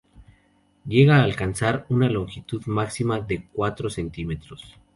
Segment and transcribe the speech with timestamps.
[0.87, 4.79] Llega a alcanzar una longitud máxima de unos cuatro centímetros.